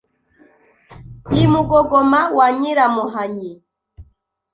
[1.43, 3.51] I Mugogoma wa Nyiramuhanyi